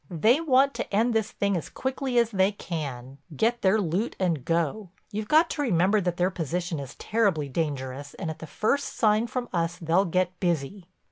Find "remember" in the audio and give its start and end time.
5.61-6.01